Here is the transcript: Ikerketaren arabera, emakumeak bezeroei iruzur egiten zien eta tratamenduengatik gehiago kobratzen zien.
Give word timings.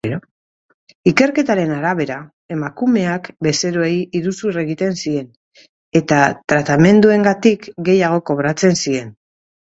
Ikerketaren 1.09 1.73
arabera, 1.73 2.15
emakumeak 2.55 3.27
bezeroei 3.47 3.97
iruzur 4.19 4.57
egiten 4.61 4.97
zien 5.03 5.27
eta 5.99 6.21
tratamenduengatik 6.53 7.69
gehiago 7.91 8.23
kobratzen 8.31 8.81
zien. 8.87 9.13